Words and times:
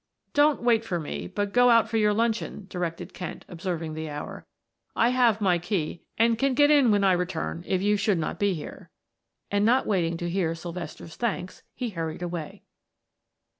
"Don't 0.33 0.63
wait 0.63 0.83
for 0.83 0.99
me, 0.99 1.27
but 1.27 1.53
go 1.53 1.69
out 1.69 1.87
for 1.87 1.97
your 1.97 2.11
luncheon," 2.11 2.65
directed 2.71 3.13
Kent, 3.13 3.45
observing 3.47 3.93
the 3.93 4.09
hour. 4.09 4.47
"I 4.95 5.09
have 5.09 5.39
my 5.39 5.59
key 5.59 6.01
and 6.17 6.39
can 6.39 6.55
get 6.55 6.71
in 6.71 6.89
when 6.89 7.03
I 7.03 7.11
return 7.11 7.63
if 7.67 7.83
you 7.83 7.97
should 7.97 8.17
not 8.17 8.39
be 8.39 8.55
here," 8.55 8.89
and 9.51 9.63
not 9.63 9.85
waiting 9.85 10.17
to 10.17 10.27
hear 10.27 10.55
Sylvester's 10.55 11.17
thanks, 11.17 11.61
he 11.75 11.89
hurried 11.91 12.23
away. 12.23 12.63